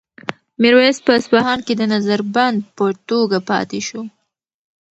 میرویس 0.61 0.97
په 1.05 1.11
اصفهان 1.19 1.59
کې 1.67 1.73
د 1.77 1.81
نظر 1.93 2.19
بند 2.35 2.59
په 2.75 2.85
توګه 3.09 3.37
پاتې 3.49 3.79
شو. 3.87 4.01